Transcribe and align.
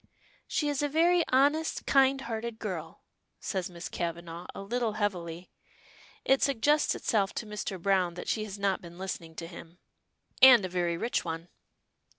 "She 0.47 0.67
is 0.67 0.81
a 0.81 0.89
very 0.89 1.23
honest, 1.27 1.85
kind 1.85 2.21
hearted 2.21 2.57
girl," 2.57 3.03
says 3.39 3.69
Miss 3.69 3.87
Kavanagh 3.87 4.47
a 4.55 4.61
little 4.63 4.93
heavily. 4.93 5.51
It 6.25 6.41
suggests 6.41 6.95
itself 6.95 7.35
to 7.35 7.45
Mr. 7.45 7.79
Browne 7.79 8.15
that 8.15 8.27
she 8.27 8.43
has 8.45 8.57
not 8.57 8.81
been 8.81 8.97
listening 8.97 9.35
to 9.35 9.45
him. 9.45 9.77
"And 10.41 10.65
a 10.65 10.69
very 10.69 10.97
rich 10.97 11.23
one." 11.23 11.49